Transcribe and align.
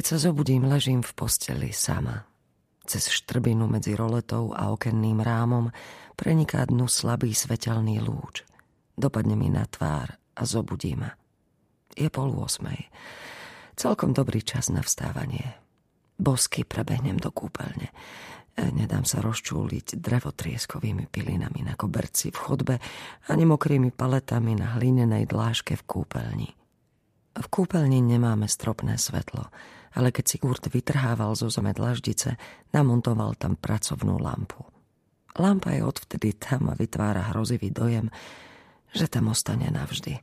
Keď 0.00 0.16
sa 0.16 0.32
zobudím, 0.32 0.64
ležím 0.64 1.04
v 1.04 1.12
posteli 1.12 1.76
sama. 1.76 2.24
Cez 2.88 3.12
štrbinu 3.12 3.68
medzi 3.68 3.92
roletou 3.92 4.48
a 4.56 4.72
okenným 4.72 5.20
rámom 5.20 5.68
preniká 6.16 6.64
dnu 6.64 6.88
slabý 6.88 7.36
svetelný 7.36 8.00
lúč. 8.00 8.48
Dopadne 8.96 9.36
mi 9.36 9.52
na 9.52 9.68
tvár 9.68 10.16
a 10.16 10.42
zobudí 10.48 10.96
ma. 10.96 11.12
Je 11.92 12.08
pol 12.08 12.32
osmej. 12.32 12.88
Celkom 13.76 14.16
dobrý 14.16 14.40
čas 14.40 14.72
na 14.72 14.80
vstávanie. 14.80 15.60
Bosky 16.16 16.64
prebehnem 16.64 17.20
do 17.20 17.28
kúpeľne. 17.28 17.92
E, 17.92 18.72
nedám 18.72 19.04
sa 19.04 19.20
rozčúliť 19.20 20.00
drevotrieskovými 20.00 21.12
pilinami 21.12 21.60
na 21.60 21.76
koberci 21.76 22.32
v 22.32 22.40
chodbe 22.40 22.74
ani 23.28 23.44
mokrými 23.44 23.92
paletami 23.92 24.56
na 24.56 24.80
hlinenej 24.80 25.28
dláške 25.28 25.76
v 25.76 25.84
kúpeľni. 25.84 26.59
Kúpeľni 27.50 27.98
nemáme 27.98 28.46
stropné 28.46 28.94
svetlo, 28.94 29.50
ale 29.98 30.14
keď 30.14 30.24
si 30.24 30.36
Kurt 30.38 30.70
vytrhával 30.70 31.34
zo 31.34 31.50
zeme 31.50 31.74
dlaždice, 31.74 32.38
namontoval 32.70 33.34
tam 33.34 33.58
pracovnú 33.58 34.22
lampu. 34.22 34.62
Lampa 35.34 35.74
je 35.74 35.82
odvtedy 35.82 36.38
tam 36.38 36.70
a 36.70 36.78
vytvára 36.78 37.34
hrozivý 37.34 37.74
dojem, 37.74 38.06
že 38.94 39.10
tam 39.10 39.34
ostane 39.34 39.66
navždy. 39.66 40.22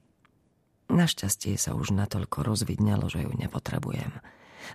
Našťastie 0.87 1.59
sa 1.59 1.75
už 1.75 1.91
natoľko 1.91 2.47
rozvidnelo, 2.47 3.11
že 3.11 3.27
ju 3.27 3.31
nepotrebujem. 3.35 4.11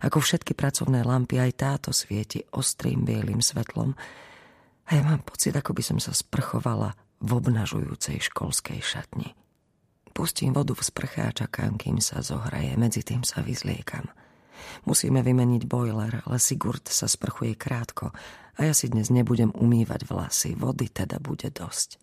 Ako 0.04 0.20
všetky 0.20 0.52
pracovné 0.52 1.04
lampy, 1.04 1.40
aj 1.40 1.52
táto 1.56 1.90
svieti 1.92 2.44
ostrým 2.52 3.04
bielým 3.04 3.40
svetlom 3.40 3.96
a 4.88 4.90
ja 4.92 5.02
mám 5.04 5.24
pocit, 5.24 5.56
ako 5.56 5.72
by 5.72 5.82
som 5.84 5.98
sa 6.00 6.12
sprchovala 6.12 6.92
v 7.20 7.30
obnažujúcej 7.32 8.20
školskej 8.28 8.80
šatni. 8.84 9.32
Pustím 10.12 10.52
vodu 10.52 10.76
v 10.76 10.84
sprche 10.84 11.24
a 11.24 11.32
čakám, 11.32 11.80
kým 11.80 11.96
sa 11.96 12.20
zohraje, 12.20 12.76
medzi 12.76 13.00
tým 13.00 13.24
sa 13.24 13.40
vyzliekam. 13.40 14.12
Musíme 14.84 15.24
vymeniť 15.24 15.64
boiler, 15.64 16.20
ale 16.28 16.36
Sigurd 16.36 16.86
sa 16.92 17.08
sprchuje 17.08 17.56
krátko 17.56 18.12
a 18.56 18.60
ja 18.60 18.76
si 18.76 18.92
dnes 18.92 19.08
nebudem 19.08 19.50
umývať 19.56 20.04
vlasy, 20.06 20.52
vody 20.52 20.92
teda 20.92 21.16
bude 21.16 21.48
dosť. 21.48 21.96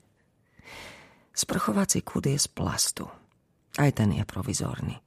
Sprchovací 1.31 2.01
kud 2.03 2.25
je 2.25 2.35
z 2.35 2.49
plastu. 2.51 3.05
Aj 3.77 3.89
ten 3.93 4.11
je 4.11 4.25
provizorný. 4.25 4.97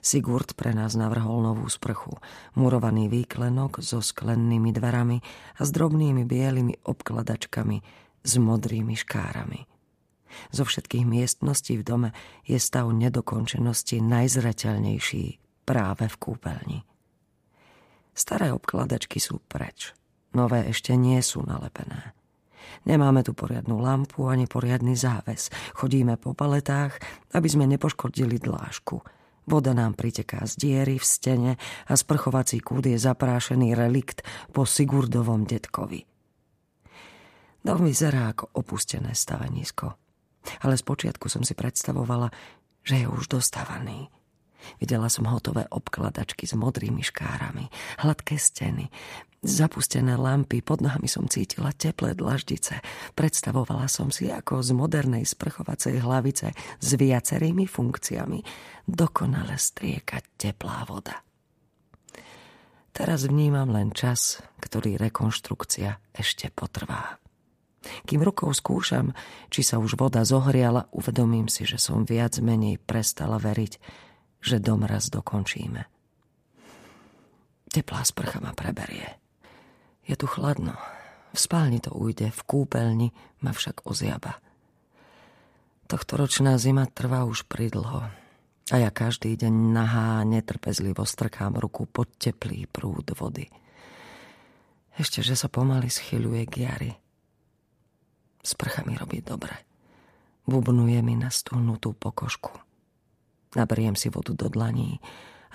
Sigurd 0.00 0.56
pre 0.56 0.72
nás 0.72 0.96
navrhol 0.96 1.44
novú 1.44 1.68
sprchu, 1.68 2.16
murovaný 2.56 3.08
výklenok 3.08 3.84
so 3.84 4.00
sklennými 4.00 4.72
dverami 4.72 5.18
a 5.58 5.62
s 5.64 5.70
drobnými 5.72 6.24
bielými 6.24 6.84
obkladačkami 6.84 7.76
s 8.24 8.32
modrými 8.40 8.94
škárami. 8.96 9.73
Zo 10.50 10.64
všetkých 10.66 11.04
miestností 11.04 11.80
v 11.80 11.86
dome 11.86 12.10
je 12.44 12.58
stav 12.60 12.88
nedokončenosti 12.90 14.00
najzreteľnejší 14.02 15.24
práve 15.64 16.06
v 16.06 16.16
kúpeľni. 16.20 16.78
Staré 18.14 18.54
obkladačky 18.54 19.18
sú 19.18 19.42
preč, 19.50 19.90
nové 20.36 20.70
ešte 20.70 20.94
nie 20.94 21.18
sú 21.18 21.42
nalepené. 21.42 22.14
Nemáme 22.84 23.24
tu 23.24 23.32
poriadnu 23.32 23.80
lampu 23.80 24.28
ani 24.28 24.44
poriadny 24.44 24.92
záves. 24.92 25.48
Chodíme 25.72 26.20
po 26.20 26.36
paletách, 26.36 27.00
aby 27.32 27.48
sme 27.48 27.64
nepoškodili 27.64 28.36
dlážku. 28.36 29.00
Voda 29.44 29.76
nám 29.76 29.92
priteká 29.92 30.44
z 30.48 30.56
diery 30.56 30.96
v 30.96 31.04
stene 31.04 31.52
a 31.88 31.92
sprchovací 31.96 32.64
kúd 32.64 32.88
je 32.88 32.96
zaprášený 32.96 33.76
relikt 33.76 34.24
po 34.52 34.64
Sigurdovom 34.64 35.44
detkovi. 35.44 36.04
Dom 37.64 37.80
vyzerá 37.84 38.32
ako 38.36 38.60
opustené 38.60 39.16
stavenisko. 39.16 40.03
Ale 40.60 40.76
spočiatku 40.76 41.26
som 41.32 41.42
si 41.42 41.56
predstavovala, 41.56 42.32
že 42.84 43.04
je 43.04 43.06
už 43.08 43.28
dostávaný. 43.32 44.12
Videla 44.80 45.12
som 45.12 45.28
hotové 45.28 45.68
obkladačky 45.68 46.48
s 46.48 46.56
modrými 46.56 47.04
škárami, 47.04 47.68
hladké 48.00 48.40
steny, 48.40 48.88
zapustené 49.44 50.16
lampy, 50.16 50.64
pod 50.64 50.80
nohami 50.80 51.04
som 51.04 51.28
cítila 51.28 51.76
teplé 51.76 52.16
dlaždice. 52.16 52.80
Predstavovala 53.12 53.86
som 53.92 54.08
si, 54.08 54.32
ako 54.32 54.64
z 54.64 54.72
modernej 54.72 55.28
sprchovacej 55.28 56.00
hlavice 56.00 56.56
s 56.80 56.88
viacerými 56.96 57.68
funkciami 57.68 58.40
dokonale 58.88 59.60
strieka 59.60 60.24
teplá 60.40 60.88
voda. 60.88 61.20
Teraz 62.94 63.26
vnímam 63.26 63.68
len 63.74 63.90
čas, 63.90 64.38
ktorý 64.62 64.96
rekonštrukcia 64.96 66.14
ešte 66.14 66.48
potrvá. 66.54 67.23
Kým 68.04 68.20
rukou 68.24 68.50
skúšam, 68.50 69.12
či 69.52 69.60
sa 69.60 69.80
už 69.80 69.96
voda 70.00 70.24
zohriala, 70.24 70.88
uvedomím 70.90 71.48
si, 71.48 71.68
že 71.68 71.76
som 71.76 72.08
viac 72.08 72.38
menej 72.40 72.80
prestala 72.80 73.36
veriť, 73.36 73.72
že 74.44 74.60
dom 74.60 74.84
raz 74.84 75.08
dokončíme. 75.08 75.84
Teplá 77.74 78.06
sprcha 78.06 78.38
ma 78.38 78.54
preberie. 78.54 79.18
Je 80.04 80.14
tu 80.14 80.28
chladno. 80.28 80.76
V 81.34 81.38
spálni 81.40 81.82
to 81.82 81.90
ujde, 81.90 82.30
v 82.30 82.42
kúpeľni 82.46 83.10
ma 83.42 83.50
však 83.50 83.82
oziaba. 83.88 84.38
ročná 85.90 86.54
zima 86.60 86.86
trvá 86.86 87.26
už 87.26 87.50
pridlho 87.50 88.06
a 88.72 88.76
ja 88.80 88.88
každý 88.88 89.36
deň 89.36 89.76
nahá 89.76 90.24
netrpezlivo 90.24 91.04
strkám 91.04 91.58
ruku 91.60 91.84
pod 91.84 92.08
teplý 92.16 92.64
prúd 92.64 93.12
vody. 93.12 93.50
Ešte, 94.94 95.20
že 95.20 95.34
sa 95.36 95.50
pomaly 95.50 95.90
schyľuje 95.90 96.42
k 96.48 96.54
jari. 96.64 96.92
Sprcha 98.44 98.84
mi 98.84 98.92
robí 98.92 99.24
dobre. 99.24 99.64
Bubnuje 100.44 101.00
mi 101.00 101.16
na 101.16 101.32
stuhnutú 101.32 101.96
pokožku. 101.96 102.52
Naberiem 103.56 103.96
si 103.96 104.12
vodu 104.12 104.36
do 104.36 104.52
dlaní 104.52 105.00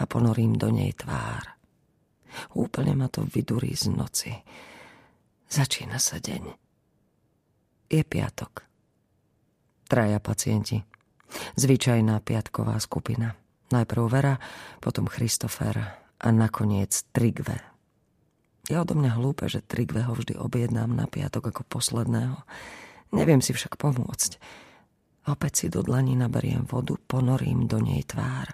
a 0.01 0.09
ponorím 0.09 0.57
do 0.57 0.73
nej 0.73 0.97
tvár. 0.97 1.59
Úplne 2.57 2.97
ma 2.97 3.05
to 3.05 3.21
vydurí 3.29 3.77
z 3.77 3.93
noci. 3.93 4.33
Začína 5.49 6.01
sa 6.01 6.17
deň. 6.17 6.43
Je 7.93 8.01
piatok. 8.01 8.65
Traja 9.89 10.17
pacienti. 10.17 10.81
Zvyčajná 11.57 12.21
piatková 12.25 12.77
skupina. 12.81 13.37
Najprv 13.69 14.01
Vera, 14.09 14.35
potom 14.81 15.05
Christopher 15.05 15.77
a 16.17 16.27
nakoniec 16.33 17.05
Trigve. 17.13 17.61
Je 18.69 18.77
odo 18.77 18.93
mňa 18.93 19.17
hlúpe, 19.17 19.49
že 19.49 19.65
Trigve 19.65 20.05
ho 20.05 20.13
vždy 20.13 20.37
objednám 20.37 20.93
na 20.93 21.09
piatok 21.09 21.49
ako 21.49 21.65
posledného. 21.65 22.37
Neviem 23.17 23.41
si 23.41 23.49
však 23.49 23.81
pomôcť. 23.81 24.37
Opäť 25.25 25.65
si 25.65 25.65
do 25.73 25.81
dlaní 25.81 26.13
naberiem 26.13 26.69
vodu, 26.69 26.93
ponorím 26.93 27.65
do 27.65 27.81
nej 27.81 28.05
tvár 28.05 28.53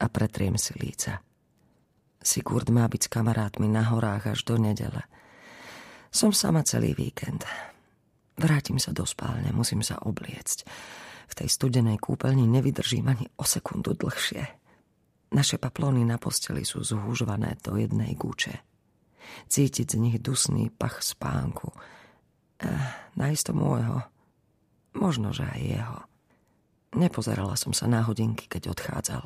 a 0.00 0.04
pretriem 0.08 0.56
si 0.56 0.72
líca. 0.80 1.20
Sigurd 2.16 2.72
má 2.72 2.88
byť 2.88 3.06
s 3.06 3.12
kamarátmi 3.12 3.68
na 3.68 3.92
horách 3.92 4.32
až 4.32 4.48
do 4.48 4.56
nedele. 4.56 5.04
Som 6.08 6.32
sama 6.32 6.64
celý 6.64 6.96
víkend. 6.96 7.44
Vrátim 8.40 8.80
sa 8.80 8.96
do 8.96 9.04
spálne, 9.04 9.52
musím 9.52 9.84
sa 9.84 10.00
obliecť. 10.00 10.64
V 11.28 11.34
tej 11.36 11.48
studenej 11.52 12.00
kúpeľni 12.00 12.48
nevydržím 12.48 13.12
ani 13.12 13.28
o 13.36 13.44
sekundu 13.44 13.92
dlhšie. 13.92 14.48
Naše 15.36 15.60
paplóny 15.60 16.08
na 16.08 16.16
posteli 16.16 16.64
sú 16.64 16.80
zhúžvané 16.80 17.60
do 17.60 17.76
jednej 17.76 18.16
gúče. 18.16 18.75
Cítiť 19.46 19.86
z 19.94 19.96
nich 20.00 20.16
dusný 20.18 20.70
pach 20.72 21.00
spánku. 21.00 21.70
Eh, 22.62 22.72
najisto 23.14 23.52
môjho. 23.52 24.02
Možno, 24.96 25.30
že 25.36 25.44
aj 25.44 25.60
jeho. 25.60 25.98
Nepozerala 26.96 27.54
som 27.60 27.76
sa 27.76 27.84
na 27.84 28.00
hodinky, 28.00 28.48
keď 28.48 28.72
odchádzal. 28.72 29.24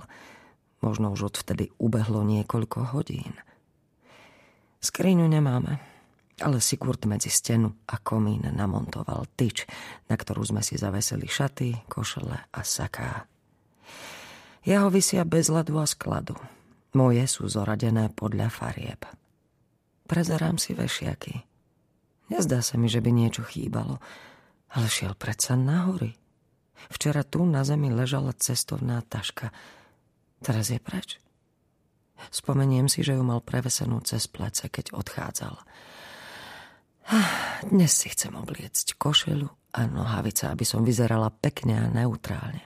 Možno 0.83 1.15
už 1.15 1.31
odvtedy 1.31 1.71
ubehlo 1.79 2.27
niekoľko 2.27 2.91
hodín. 2.97 3.39
Skriňu 4.81 5.29
nemáme, 5.29 5.79
ale 6.41 6.59
Sigurd 6.59 7.05
medzi 7.05 7.29
stenu 7.29 7.77
a 7.87 8.01
komín 8.01 8.49
namontoval 8.49 9.29
tyč, 9.37 9.69
na 10.09 10.17
ktorú 10.17 10.41
sme 10.41 10.65
si 10.65 10.81
zaveseli 10.81 11.29
šaty, 11.29 11.85
košele 11.87 12.49
a 12.49 12.61
saká. 12.65 13.29
Jeho 14.65 14.89
vysia 14.89 15.23
bez 15.29 15.53
ľadu 15.53 15.79
a 15.79 15.87
skladu. 15.87 16.35
Moje 16.97 17.23
sú 17.29 17.47
zoradené 17.47 18.11
podľa 18.11 18.49
farieb. 18.51 19.20
Prezerám 20.11 20.59
si 20.59 20.75
vešiaky. 20.75 21.47
Nezdá 22.35 22.67
sa 22.67 22.75
mi, 22.75 22.91
že 22.91 22.99
by 22.99 23.15
niečo 23.15 23.47
chýbalo, 23.47 24.03
ale 24.75 24.87
šiel 24.91 25.15
predsa 25.15 25.55
na 25.55 25.87
hory. 25.87 26.19
Včera 26.91 27.23
tu 27.23 27.47
na 27.47 27.63
zemi 27.63 27.95
ležala 27.95 28.35
cestovná 28.35 28.99
taška– 29.07 29.55
Teraz 30.41 30.73
je 30.73 30.81
preč. 30.81 31.21
Spomeniem 32.33 32.89
si, 32.89 33.05
že 33.05 33.17
ju 33.17 33.25
mal 33.25 33.45
prevesenú 33.45 34.01
cez 34.05 34.25
plece, 34.29 34.73
keď 34.73 34.97
odchádzal. 34.97 35.57
Dnes 37.69 37.93
si 37.93 38.09
chcem 38.13 38.33
obliecť 38.33 38.97
košelu 38.97 39.49
a 39.77 39.81
nohavice, 39.85 40.49
aby 40.49 40.65
som 40.65 40.85
vyzerala 40.85 41.29
pekne 41.29 41.77
a 41.77 41.93
neutrálne. 41.93 42.65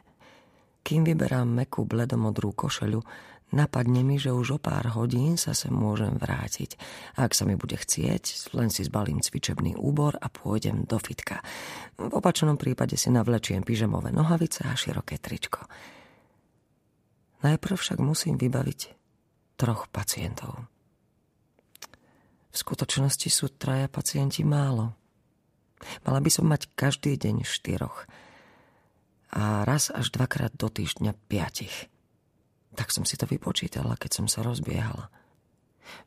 Kým 0.85 1.03
vyberám 1.03 1.49
mekú 1.49 1.83
bledomodrú 1.83 2.55
košelu, 2.55 3.01
napadne 3.55 4.03
mi, 4.03 4.19
že 4.19 4.35
už 4.35 4.59
o 4.59 4.59
pár 4.59 4.99
hodín 4.99 5.39
sa 5.39 5.55
sem 5.55 5.71
môžem 5.71 6.19
vrátiť. 6.19 6.75
Ak 7.15 7.33
sa 7.33 7.47
mi 7.47 7.55
bude 7.55 7.79
chcieť, 7.79 8.51
len 8.59 8.69
si 8.69 8.83
zbalím 8.83 9.23
cvičebný 9.23 9.79
úbor 9.79 10.19
a 10.19 10.27
pôjdem 10.27 10.83
do 10.85 10.99
fitka. 10.99 11.41
V 11.95 12.11
opačnom 12.11 12.59
prípade 12.59 12.99
si 12.99 13.15
navlečiem 13.15 13.63
pyžamové 13.63 14.11
nohavice 14.11 14.67
a 14.67 14.75
široké 14.75 15.23
tričko. 15.23 15.65
Najprv 17.47 17.77
však 17.79 18.03
musím 18.03 18.35
vybaviť 18.35 18.81
troch 19.55 19.87
pacientov. 19.89 20.67
V 22.51 22.57
skutočnosti 22.59 23.29
sú 23.31 23.51
traja 23.55 23.87
pacienti 23.87 24.43
málo. 24.43 24.95
Mala 26.03 26.19
by 26.19 26.31
som 26.31 26.47
mať 26.51 26.71
každý 26.75 27.15
deň 27.19 27.47
štyroch 27.47 28.07
a 29.35 29.67
raz 29.67 29.91
až 29.91 30.15
dvakrát 30.15 30.55
do 30.55 30.71
týždňa 30.71 31.13
piatich. 31.27 31.91
Tak 32.75 32.91
som 32.91 33.07
si 33.07 33.15
to 33.15 33.27
vypočítala, 33.27 33.95
keď 33.95 34.11
som 34.23 34.27
sa 34.27 34.43
rozbiehala. 34.43 35.11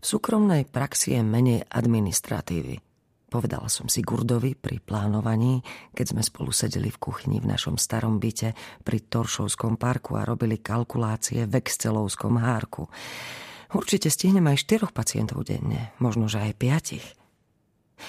V 0.01 0.05
súkromnej 0.05 0.67
praxi 0.67 1.15
je 1.15 1.21
menej 1.23 1.63
administratívy. 1.69 2.83
Povedala 3.27 3.67
som 3.67 3.91
si 3.91 3.99
Gurdovi 3.99 4.55
pri 4.55 4.79
plánovaní, 4.79 5.59
keď 5.91 6.15
sme 6.15 6.23
spolu 6.23 6.55
sedeli 6.55 6.87
v 6.87 6.95
kuchyni 6.95 7.43
v 7.43 7.51
našom 7.51 7.75
starom 7.75 8.23
byte 8.23 8.55
pri 8.87 9.03
Toršovskom 9.03 9.75
parku 9.75 10.15
a 10.15 10.23
robili 10.23 10.63
kalkulácie 10.63 11.43
v 11.43 11.59
Excelovskom 11.59 12.39
hárku. 12.39 12.87
Určite 13.75 14.07
stihnem 14.07 14.47
aj 14.47 14.63
štyroch 14.63 14.95
pacientov 14.95 15.43
denne, 15.43 15.91
možno 15.99 16.31
že 16.31 16.39
aj 16.39 16.53
piatich. 16.55 17.05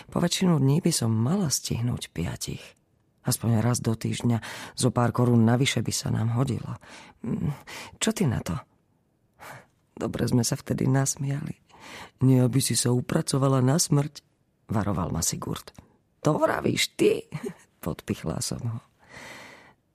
Po 0.06 0.22
väčšinu 0.22 0.54
dní 0.62 0.78
by 0.78 0.92
som 0.94 1.10
mala 1.10 1.50
stihnúť 1.50 2.14
piatich. 2.14 2.77
Aspoň 3.28 3.60
raz 3.60 3.84
do 3.84 3.92
týždňa, 3.92 4.40
zo 4.72 4.88
pár 4.88 5.12
korún 5.12 5.44
navyše 5.44 5.84
by 5.84 5.92
sa 5.92 6.08
nám 6.08 6.32
hodilo. 6.32 6.80
Mm, 7.20 7.52
čo 8.00 8.16
ty 8.16 8.24
na 8.24 8.40
to? 8.40 8.56
Dobre 9.92 10.24
sme 10.24 10.40
sa 10.40 10.56
vtedy 10.56 10.88
nasmiali. 10.88 11.60
Nie, 12.24 12.48
aby 12.48 12.64
si 12.64 12.72
sa 12.72 12.88
upracovala 12.88 13.60
na 13.60 13.76
smrť, 13.76 14.24
varoval 14.72 15.12
ma 15.12 15.20
Sigurd. 15.20 15.76
To 16.24 16.40
vravíš 16.40 16.96
ty, 16.96 17.28
podpichla 17.84 18.40
som 18.40 18.64
ho. 18.64 18.80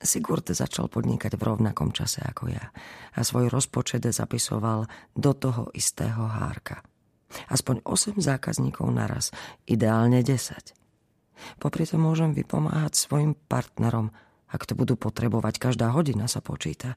Sigurd 0.04 0.52
začal 0.52 0.92
podnikať 0.92 1.40
v 1.40 1.48
rovnakom 1.48 1.96
čase 1.96 2.20
ako 2.20 2.52
ja 2.52 2.76
a 3.16 3.20
svoj 3.24 3.48
rozpočet 3.48 4.04
zapisoval 4.04 4.84
do 5.16 5.32
toho 5.32 5.72
istého 5.72 6.28
hárka. 6.28 6.84
Aspoň 7.48 7.82
8 7.88 8.20
zákazníkov 8.20 8.92
naraz, 8.92 9.32
ideálne 9.64 10.22
10. 10.22 10.83
Popri 11.58 11.84
tom 11.88 12.06
môžem 12.06 12.32
vypomáhať 12.32 12.98
svojim 12.98 13.34
partnerom, 13.36 14.14
ak 14.54 14.70
to 14.70 14.78
budú 14.78 14.94
potrebovať, 14.94 15.58
každá 15.58 15.90
hodina 15.90 16.30
sa 16.30 16.40
počíta. 16.40 16.94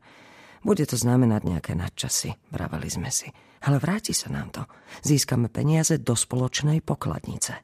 Bude 0.60 0.84
to 0.84 1.00
znamenať 1.00 1.42
nejaké 1.48 1.72
nadčasy, 1.72 2.36
vraveli 2.52 2.88
sme 2.92 3.08
si. 3.08 3.32
Ale 3.64 3.80
vráti 3.80 4.12
sa 4.12 4.28
nám 4.28 4.52
to. 4.52 4.62
Získame 5.00 5.48
peniaze 5.48 5.96
do 5.96 6.12
spoločnej 6.12 6.84
pokladnice. 6.84 7.56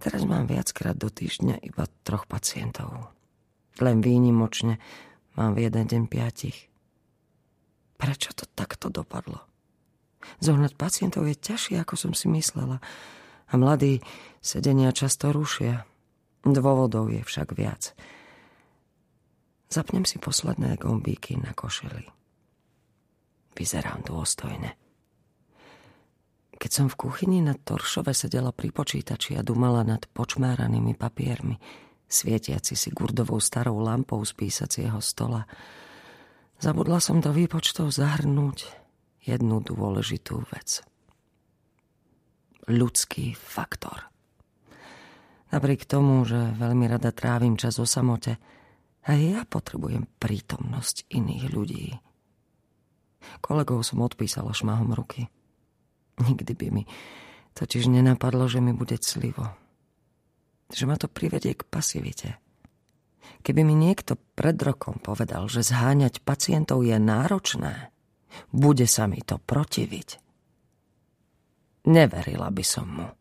Teraz 0.00 0.24
mám 0.24 0.48
viackrát 0.48 0.96
do 0.96 1.12
týždňa 1.12 1.60
iba 1.60 1.84
troch 2.08 2.24
pacientov. 2.24 3.12
Len 3.76 4.00
výnimočne 4.00 4.80
mám 5.36 5.52
v 5.52 5.68
jeden 5.68 5.84
deň 5.84 6.02
piatich. 6.08 6.72
Prečo 8.00 8.32
to 8.32 8.48
takto 8.56 8.88
dopadlo? 8.88 9.44
Zohnať 10.40 10.72
pacientov 10.72 11.28
je 11.28 11.36
ťažšie, 11.36 11.76
ako 11.84 12.00
som 12.00 12.12
si 12.16 12.32
myslela. 12.32 12.80
A 13.50 13.58
mladí 13.58 13.98
sedenia 14.38 14.94
často 14.94 15.34
rušia. 15.34 15.82
Dôvodov 16.46 17.10
je 17.10 17.20
však 17.20 17.52
viac. 17.52 17.92
Zapnem 19.70 20.02
si 20.02 20.18
posledné 20.18 20.78
gombíky 20.78 21.38
na 21.38 21.54
košeli. 21.54 22.06
Vyzerám 23.54 24.02
dôstojne. 24.06 24.74
Keď 26.60 26.70
som 26.70 26.86
v 26.92 26.98
kuchyni 27.08 27.40
na 27.40 27.56
Toršove 27.56 28.12
sedela 28.12 28.52
pri 28.52 28.68
počítači 28.68 29.32
a 29.38 29.46
dumala 29.46 29.80
nad 29.80 30.04
počmáranými 30.12 30.92
papiermi, 30.92 31.56
svietiaci 32.04 32.76
si 32.76 32.92
gurdovou 32.92 33.40
starou 33.40 33.80
lampou 33.80 34.20
z 34.26 34.36
písacieho 34.36 35.00
stola. 35.00 35.48
Zabudla 36.60 37.00
som 37.00 37.22
do 37.24 37.32
výpočtov 37.32 37.94
zahrnúť 37.94 38.68
jednu 39.24 39.64
dôležitú 39.64 40.44
vec. 40.52 40.84
Ľudský 42.68 43.32
faktor. 43.36 44.10
Napriek 45.50 45.88
tomu, 45.88 46.22
že 46.28 46.54
veľmi 46.58 46.86
rada 46.86 47.10
trávim 47.10 47.56
čas 47.56 47.80
o 47.80 47.86
samote, 47.86 48.38
aj 49.08 49.18
ja 49.18 49.40
potrebujem 49.48 50.06
prítomnosť 50.20 51.08
iných 51.10 51.44
ľudí. 51.50 51.86
Kolegov 53.40 53.82
som 53.82 54.04
odpísala 54.04 54.52
šmahom 54.52 54.92
ruky. 54.92 55.26
Nikdy 56.20 56.52
by 56.52 56.66
mi 56.70 56.84
totiž 57.56 57.88
nenapadlo, 57.90 58.46
že 58.46 58.60
mi 58.62 58.76
bude 58.76 59.00
clivo 59.00 59.60
že 60.70 60.86
ma 60.86 60.94
to 60.96 61.10
privedie 61.10 61.58
k 61.58 61.66
pasivite. 61.66 62.38
Keby 63.42 63.66
mi 63.66 63.74
niekto 63.74 64.18
pred 64.36 64.56
rokom 64.60 65.00
povedal, 65.00 65.50
že 65.50 65.66
zháňať 65.66 66.22
pacientov 66.22 66.86
je 66.86 66.96
náročné, 66.96 67.90
bude 68.54 68.86
sa 68.86 69.10
mi 69.10 69.18
to 69.24 69.42
protiviť. 69.42 70.29
Neverila 71.90 72.54
by 72.54 72.62
som 72.62 72.86
mu. 72.86 73.19